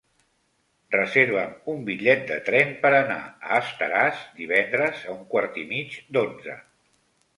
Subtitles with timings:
[0.93, 6.01] Reserva'm un bitllet de tren per anar a Estaràs divendres a un quart i mig
[6.17, 6.57] d'onze.